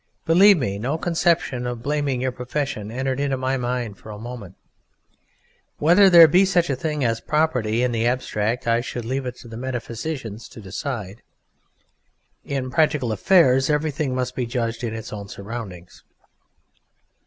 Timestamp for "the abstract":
7.91-8.65